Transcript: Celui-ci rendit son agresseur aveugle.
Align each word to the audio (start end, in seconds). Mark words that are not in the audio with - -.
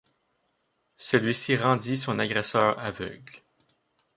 Celui-ci 0.97 1.55
rendit 1.57 1.95
son 1.95 2.17
agresseur 2.17 2.79
aveugle. 2.79 3.43